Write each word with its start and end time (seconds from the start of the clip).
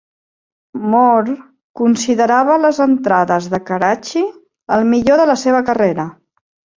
More 0.93 1.33
considerava 1.81 2.55
les 2.61 2.79
entrades 2.85 3.49
de 3.51 3.59
Karachi 3.67 4.23
el 4.79 4.87
millor 4.95 5.21
de 5.23 5.29
la 5.33 5.37
seva 5.43 5.61
carrera. 5.69 6.07